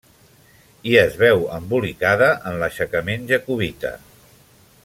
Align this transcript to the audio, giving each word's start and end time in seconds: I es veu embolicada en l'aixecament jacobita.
I 0.91 0.95
es 1.01 1.17
veu 1.19 1.45
embolicada 1.59 2.31
en 2.53 2.59
l'aixecament 2.63 3.31
jacobita. 3.33 3.97